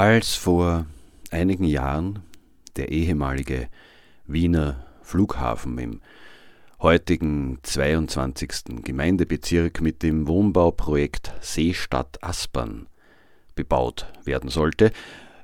[0.00, 0.86] Als vor
[1.30, 2.20] einigen Jahren
[2.76, 3.68] der ehemalige
[4.26, 6.00] Wiener Flughafen im
[6.80, 8.82] heutigen 22.
[8.82, 12.88] Gemeindebezirk mit dem Wohnbauprojekt Seestadt Aspern
[13.54, 14.90] bebaut werden sollte,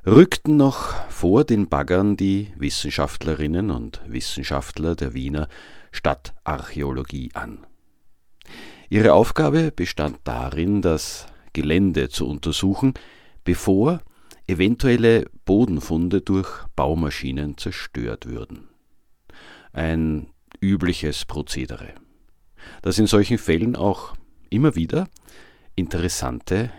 [0.07, 5.49] rückten noch vor den Baggern die Wissenschaftlerinnen und Wissenschaftler der Wiener
[5.93, 7.67] Stadtarchäologie an.
[8.89, 12.95] Ihre Aufgabe bestand darin, das Gelände zu untersuchen,
[13.45, 14.01] bevor
[14.47, 18.69] eventuelle Bodenfunde durch Baumaschinen zerstört würden.
[19.73, 20.29] Ein
[20.61, 21.95] übliches Prozedere,
[22.83, 24.15] das in solchen Fällen auch
[24.51, 25.09] immer wieder
[25.75, 26.71] interessante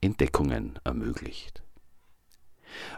[0.00, 1.62] Entdeckungen ermöglicht.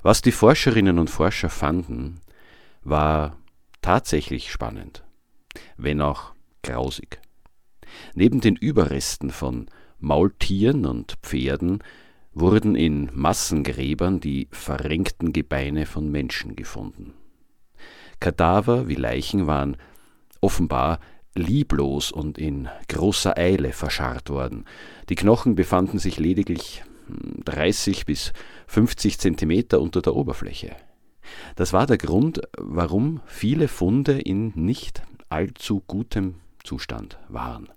[0.03, 2.21] Was die Forscherinnen und Forscher fanden,
[2.83, 3.37] war
[3.83, 5.05] tatsächlich spannend,
[5.77, 7.21] wenn auch grausig.
[8.15, 9.67] Neben den Überresten von
[9.99, 11.83] Maultieren und Pferden
[12.41, 17.15] wurden in Massengräbern die verrenkten Gebeine von Menschen gefunden.
[18.21, 19.77] Kadaver wie Leichen waren
[20.41, 21.01] offenbar
[21.35, 24.65] lieblos und in großer Eile verscharrt worden.
[25.09, 26.83] Die Knochen befanden sich lediglich
[27.45, 28.33] 30 hm, bis
[28.67, 30.77] 50 Zentimeter unter der Oberfläche.
[31.57, 37.69] Das war der Grund, warum viele Funde in nicht allzu gutem Zustand waren.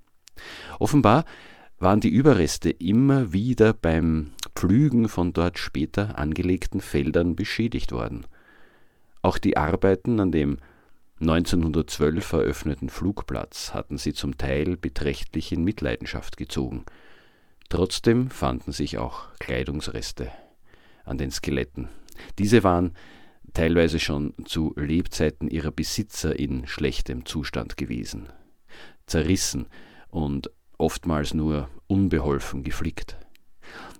[0.79, 1.25] Offenbar
[1.77, 8.25] waren die Überreste immer wieder beim Pflügen von dort später angelegten Feldern beschädigt worden.
[9.21, 10.57] Auch die Arbeiten an dem
[11.21, 16.83] 1912 eröffneten Flugplatz hatten sie zum Teil beträchtlich in Mitleidenschaft gezogen.
[17.69, 20.31] Trotzdem fanden sich auch Kleidungsreste
[21.05, 21.89] an den Skeletten.
[22.39, 22.93] Diese waren
[23.53, 28.29] teilweise schon zu Lebzeiten ihrer Besitzer in schlechtem Zustand gewesen,
[29.05, 29.67] zerrissen
[30.09, 33.17] und oftmals nur unbeholfen geflickt.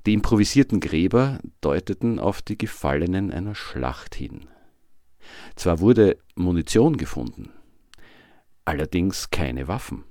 [0.05, 4.47] Die improvisierten Gräber deuteten auf die Gefallenen einer Schlacht hin.
[5.55, 7.51] Zwar wurde Munition gefunden,
[8.65, 10.03] allerdings keine Waffen.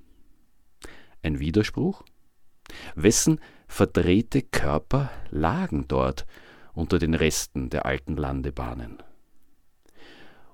[1.23, 2.05] Ein Widerspruch?
[2.95, 6.27] Wessen verdrehte Körper lagen dort
[6.73, 9.03] unter den Resten der alten Landebahnen?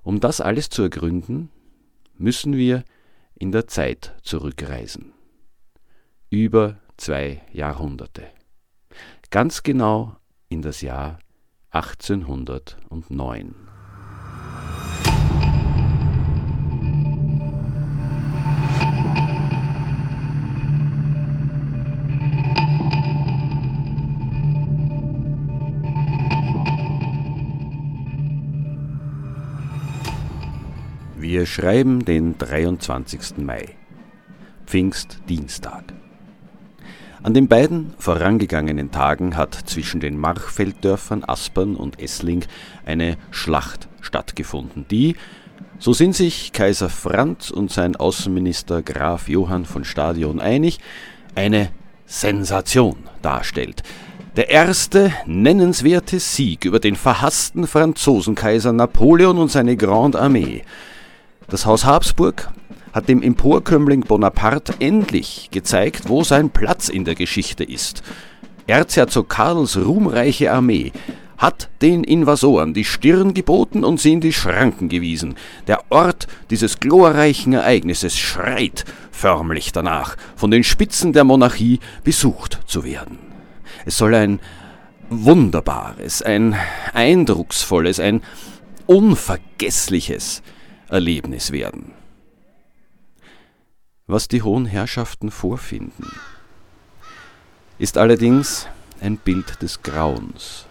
[0.01, 1.49] Um das alles zu ergründen,
[2.15, 2.83] müssen wir
[3.35, 5.13] in der Zeit zurückreisen
[6.29, 8.27] über zwei Jahrhunderte.
[9.29, 10.15] Ganz genau
[10.47, 11.19] in das Jahr
[11.71, 13.67] 1809.
[31.17, 33.39] Wir schreiben den 23.
[33.39, 33.75] Mai,
[34.65, 36.06] Pfingstdienstag.
[37.27, 42.45] An den beiden vorangegangenen Tagen hat zwischen den Marchfelddörfern Aspern und Essling
[42.85, 45.17] eine Schlacht stattgefunden, die,
[45.77, 50.79] so sind sich Kaiser Franz und sein Außenminister Graf Johann von Stadion einig,
[51.35, 51.67] eine
[52.05, 53.83] Sensation darstellt.
[54.37, 60.61] Der erste nennenswerte Sieg über den verhassten Franzosenkaiser Napoleon und seine Grande Armee.
[61.49, 62.49] Das Haus Habsburg
[62.93, 68.03] hat dem Emporkömmling Bonaparte endlich gezeigt, wo sein Platz in der Geschichte ist.
[68.67, 70.91] Erzherzog Karls ruhmreiche Armee
[71.37, 75.35] hat den Invasoren die Stirn geboten und sie in die Schranken gewiesen.
[75.67, 82.83] Der Ort dieses glorreichen Ereignisses schreit förmlich danach, von den Spitzen der Monarchie besucht zu
[82.83, 83.19] werden.
[83.85, 84.39] Es soll ein
[85.09, 86.55] wunderbares, ein
[86.93, 88.21] eindrucksvolles, ein
[88.87, 90.41] unvergessliches
[90.89, 91.93] Erlebnis werden
[94.07, 96.11] was die hohen Herrschaften vorfinden.
[97.77, 98.67] ist allerdings
[99.01, 100.65] ein Bild des Grauens.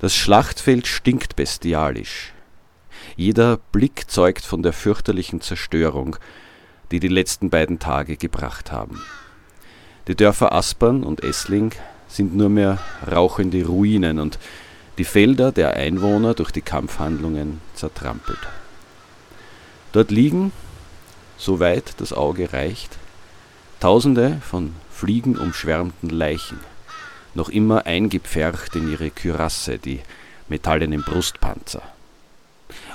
[0.00, 2.32] Das Schlachtfeld stinkt bestialisch.
[3.16, 6.16] Jeder Blick zeugt von der fürchterlichen Zerstörung,
[6.92, 9.02] die die letzten beiden Tage gebracht haben.
[10.06, 11.72] Die Dörfer Aspern und Essling
[12.06, 12.78] sind nur mehr
[13.10, 14.38] rauchende Ruinen und
[14.96, 18.38] die Felder der Einwohner durch die Kampfhandlungen zertrampelt.
[19.92, 20.52] Dort liegen,
[21.38, 22.98] soweit das Auge reicht,
[23.80, 26.58] Tausende von fliegenumschwärmten Leichen,
[27.34, 30.00] noch immer eingepfercht in ihre Kürasse, die
[30.48, 31.82] metallenen Brustpanzer.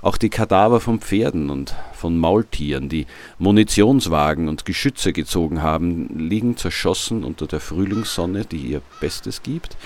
[0.01, 3.07] Auch die Kadaver von Pferden und von Maultieren, die
[3.39, 9.77] Munitionswagen und Geschütze gezogen haben, liegen zerschossen unter der Frühlingssonne, die ihr Bestes gibt,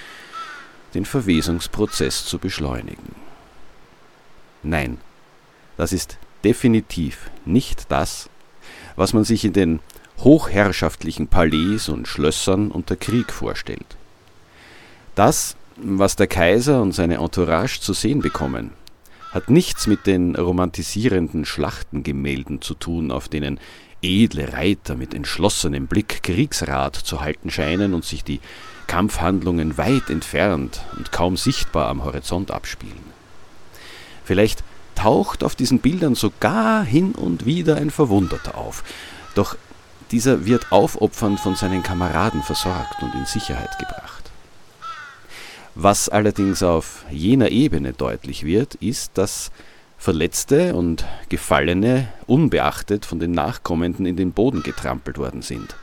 [0.96, 3.16] den Verwesungsprozess zu beschleunigen.
[4.64, 4.98] Nein,
[5.78, 8.30] das ist definitiv nicht das,
[8.98, 9.80] was man sich in den
[10.20, 13.96] hochherrschaftlichen Palais und Schlössern unter Krieg vorstellt.
[15.16, 18.72] Das, was der Kaiser und seine Entourage zu sehen bekommen,
[19.32, 23.60] hat nichts mit den romantisierenden Schlachtengemälden zu tun, auf denen
[24.02, 28.40] edle Reiter mit entschlossenem Blick Kriegsrat zu halten scheinen und sich die
[28.88, 33.18] Kampfhandlungen weit entfernt und kaum sichtbar am Horizont abspielen.
[34.24, 34.64] Vielleicht
[35.08, 38.84] taucht auf diesen Bildern sogar hin und wieder ein Verwundeter auf,
[39.36, 39.56] doch
[40.12, 44.30] dieser wird aufopfernd von seinen Kameraden versorgt und in Sicherheit gebracht.
[45.76, 49.50] Was allerdings auf jener Ebene deutlich wird, ist, dass
[49.98, 55.78] Verletzte und Gefallene unbeachtet von den Nachkommenden in den Boden getrampelt worden sind.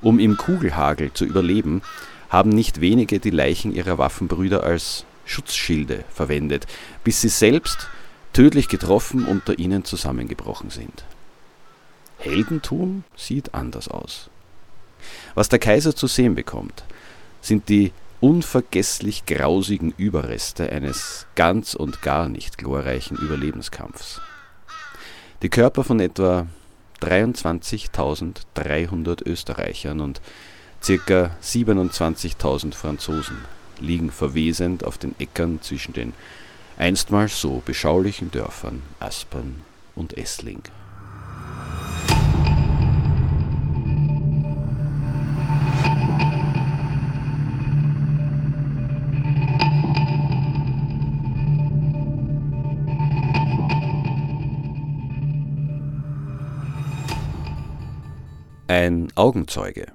[0.00, 1.82] Um im Kugelhagel zu überleben,
[2.28, 6.68] haben nicht wenige die Leichen ihrer Waffenbrüder als Schutzschilde verwendet,
[7.02, 7.88] bis sie selbst
[8.34, 11.04] tödlich getroffen unter ihnen zusammengebrochen sind.
[12.18, 14.28] Heldentum sieht anders aus.
[15.34, 16.84] Was der Kaiser zu sehen bekommt,
[17.40, 24.20] sind die unvergesslich grausigen Überreste eines ganz und gar nicht glorreichen Überlebenskampfs.
[25.42, 26.46] Die Körper von etwa
[27.02, 30.22] 23.300 Österreichern und
[30.80, 31.36] ca.
[31.42, 33.36] 27.000 Franzosen
[33.78, 36.14] liegen verwesend auf den Äckern zwischen den
[36.78, 39.62] einstmals so beschaulichen Dörfern Aspern
[39.94, 40.62] und Essling.
[58.74, 59.86] ein Augenzeuge.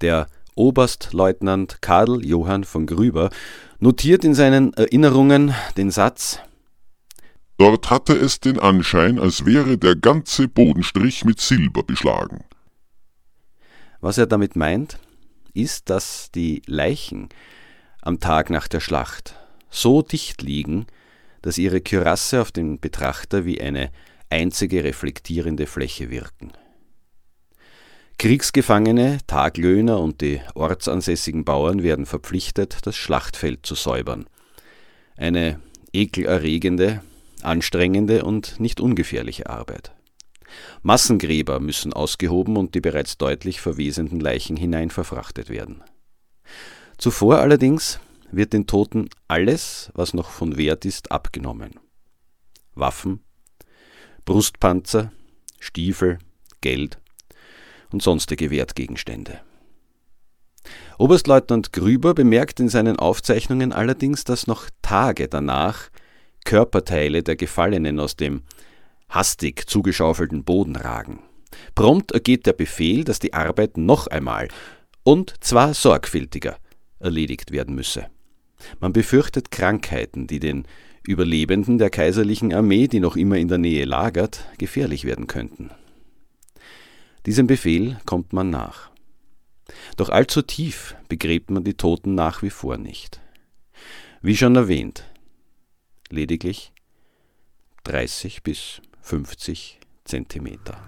[0.00, 3.30] Der Oberstleutnant Karl Johann von Grüber
[3.78, 6.40] notiert in seinen Erinnerungen den Satz
[7.58, 12.44] Dort hatte es den Anschein, als wäre der ganze Bodenstrich mit Silber beschlagen.
[14.00, 14.98] Was er damit meint,
[15.54, 17.30] ist, dass die Leichen
[18.02, 19.36] am Tag nach der Schlacht
[19.70, 20.86] so dicht liegen,
[21.40, 23.90] dass ihre Kürasse auf den Betrachter wie eine
[24.28, 26.52] einzige reflektierende Fläche wirken.
[28.18, 34.26] Kriegsgefangene, Taglöhner und die ortsansässigen Bauern werden verpflichtet, das Schlachtfeld zu säubern.
[35.16, 35.60] Eine
[35.92, 37.02] ekelerregende,
[37.42, 39.92] anstrengende und nicht ungefährliche Arbeit.
[40.82, 45.82] Massengräber müssen ausgehoben und die bereits deutlich verwesenden Leichen hinein verfrachtet werden.
[46.96, 51.78] Zuvor allerdings wird den Toten alles, was noch von Wert ist, abgenommen.
[52.74, 53.20] Waffen,
[54.24, 55.12] Brustpanzer,
[55.60, 56.18] Stiefel,
[56.62, 56.98] Geld,
[57.92, 59.40] und sonstige Wertgegenstände.
[60.98, 65.90] Oberstleutnant Grüber bemerkt in seinen Aufzeichnungen allerdings, dass noch Tage danach
[66.44, 68.42] Körperteile der Gefallenen aus dem
[69.08, 71.20] hastig zugeschaufelten Boden ragen.
[71.74, 74.48] Prompt ergeht der Befehl, dass die Arbeit noch einmal
[75.04, 76.56] und zwar sorgfältiger
[76.98, 78.06] erledigt werden müsse.
[78.80, 80.66] Man befürchtet Krankheiten, die den
[81.06, 85.70] Überlebenden der kaiserlichen Armee, die noch immer in der Nähe lagert, gefährlich werden könnten.
[87.26, 88.90] Diesem Befehl kommt man nach.
[89.96, 93.20] Doch allzu tief begräbt man die Toten nach wie vor nicht.
[94.22, 95.04] Wie schon erwähnt,
[96.08, 96.72] lediglich
[97.82, 100.80] 30 bis 50 Zentimeter.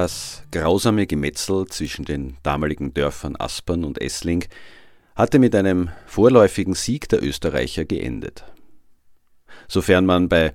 [0.00, 4.44] Das grausame Gemetzel zwischen den damaligen Dörfern Aspern und Essling
[5.16, 8.44] hatte mit einem vorläufigen Sieg der Österreicher geendet.
[9.66, 10.54] Sofern man bei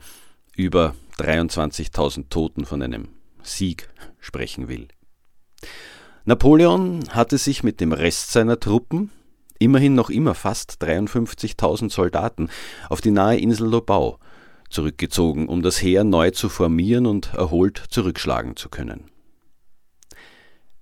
[0.55, 3.09] über 23.000 Toten von einem
[3.41, 3.89] Sieg
[4.21, 4.87] sprechen will.
[6.23, 9.11] Napoleon hatte sich mit dem Rest seiner Truppen,
[9.59, 12.47] immerhin noch immer fast 53.000 Soldaten,
[12.89, 14.19] auf die nahe Insel Lobau
[14.69, 19.09] zurückgezogen, um das Heer neu zu formieren und erholt zurückschlagen zu können.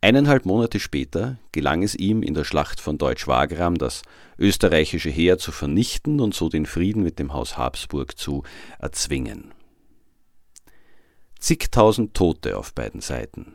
[0.03, 4.01] Eineinhalb Monate später gelang es ihm in der Schlacht von Deutsch-Wagram, das
[4.39, 8.43] österreichische Heer zu vernichten und so den Frieden mit dem Haus Habsburg zu
[8.79, 9.53] erzwingen.
[11.39, 13.53] Zigtausend Tote auf beiden Seiten,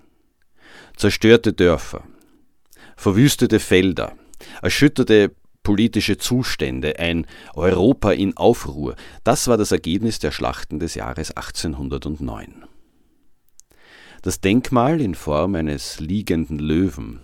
[0.97, 2.05] zerstörte Dörfer,
[2.97, 4.17] verwüstete Felder,
[4.63, 5.35] erschütterte
[5.65, 12.67] politische Zustände, ein Europa in Aufruhr, das war das Ergebnis der Schlachten des Jahres 1809.
[14.27, 17.21] Das Denkmal in Form eines liegenden Löwen,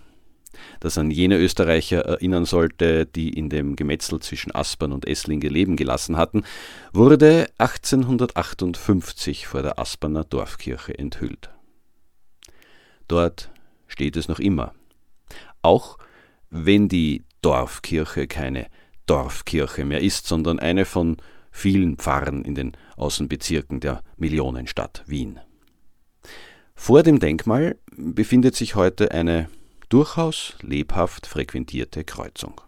[0.79, 5.75] das an jene Österreicher erinnern sollte, die in dem Gemetzel zwischen Aspern und Esslinge Leben
[5.75, 6.45] gelassen hatten,
[6.93, 11.51] wurde 1858 vor der Asperner Dorfkirche enthüllt.
[13.09, 13.51] Dort
[13.89, 14.73] steht es noch immer.
[15.61, 15.99] Auch
[16.51, 18.69] wenn die Dorfkirche keine
[19.07, 21.17] Dorfkirche mehr ist, sondern eine von
[21.51, 25.41] vielen Pfarren in den Außenbezirken der Millionenstadt Wien.
[26.85, 29.49] Vor dem Denkmal befindet sich heute eine
[29.89, 32.61] durchaus lebhaft frequentierte Kreuzung.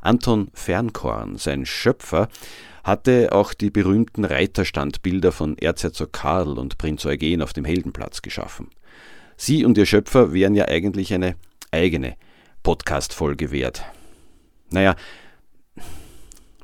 [0.00, 2.28] Anton Fernkorn, sein Schöpfer,
[2.84, 8.70] hatte auch die berühmten Reiterstandbilder von Erzherzog Karl und Prinz Eugen auf dem Heldenplatz geschaffen.
[9.36, 11.36] Sie und ihr Schöpfer wären ja eigentlich eine
[11.72, 12.16] eigene
[12.62, 13.84] Podcast-Folge wert.
[14.70, 14.96] Naja,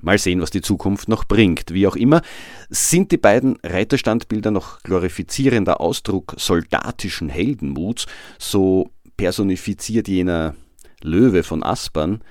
[0.03, 1.73] mal sehen, was die Zukunft noch bringt.
[1.73, 2.23] Wie auch immer,
[2.69, 8.07] sind die beiden Reiterstandbilder noch glorifizierender Ausdruck soldatischen Heldenmuts,
[8.39, 10.55] so personifiziert jener
[11.03, 12.23] Löwe von Aspern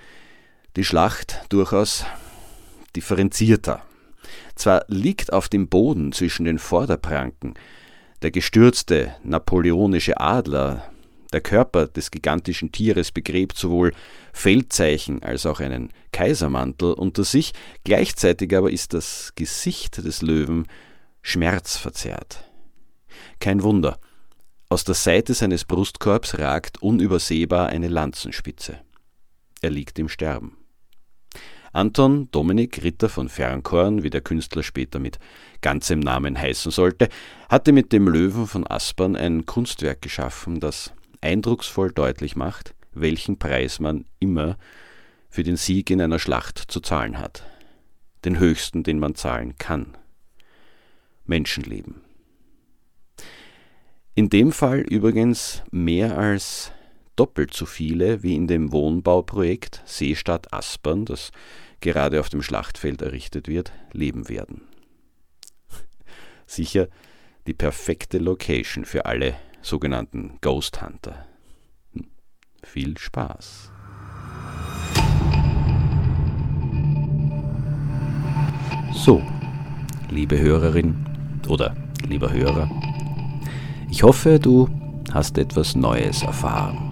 [0.76, 2.06] die Schlacht durchaus
[2.96, 3.82] differenzierter.
[4.56, 7.56] Zwar liegt auf dem Boden zwischen den Vorderpranken
[8.22, 10.91] der gestürzte napoleonische Adler,
[11.34, 13.94] der Körper des gigantischen Tieres begräbt sowohl
[14.34, 20.68] Feldzeichen als auch einen Kaisermantel unter sich, gleichzeitig aber ist das Gesicht des Löwen
[21.22, 22.44] schmerzverzerrt.
[23.40, 24.00] Kein Wunder,
[24.70, 28.80] aus der Seite seines Brustkorbs ragt unübersehbar eine Lanzenspitze.
[29.62, 30.58] Er liegt im Sterben.
[31.74, 35.20] Anton Dominik Ritter von Fernkorn, wie der Künstler später mit
[35.62, 37.08] ganzem Namen heißen sollte,
[37.50, 43.80] hatte mit dem Löwen von Aspern ein Kunstwerk geschaffen, das eindrucksvoll deutlich macht, welchen Preis
[43.80, 44.58] man immer
[45.30, 47.44] für den Sieg in einer Schlacht zu zahlen hat.
[48.26, 49.98] Den höchsten, den man zahlen kann.
[51.26, 52.02] Menschenleben.
[54.14, 56.72] In dem Fall übrigens mehr als
[57.16, 61.32] doppelt so viele wie in dem Wohnbauprojekt Seestadt Aspern, das
[61.80, 64.64] gerade auf dem Schlachtfeld errichtet wird, leben werden.
[66.46, 66.90] Sicher
[67.48, 71.26] die perfekte Location für alle sogenannten Ghost Hunter.
[71.94, 72.06] Hm,
[72.64, 73.72] viel Spaß.
[78.94, 79.22] So,
[80.10, 81.06] liebe Hörerin
[81.48, 81.76] oder
[82.08, 82.70] lieber Hörer,
[83.90, 84.70] ich hoffe, du
[85.14, 86.92] hast etwas Neues erfahren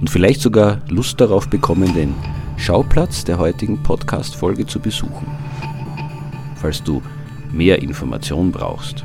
[0.00, 2.14] und vielleicht sogar Lust darauf bekommen, den
[2.56, 5.26] Schauplatz der heutigen Podcast-Folge zu besuchen.
[6.56, 7.02] Falls du
[7.52, 9.04] mehr Informationen brauchst,